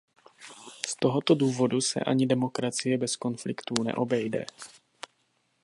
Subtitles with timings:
[0.87, 4.45] Z tohoto důvodu se ani demokracie bez konfliktů neobejde.